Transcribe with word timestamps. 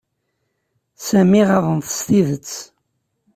Sami 1.07 1.41
ɣaḍen-t 1.49 1.89
s 1.97 1.99
tidet. 2.07 2.53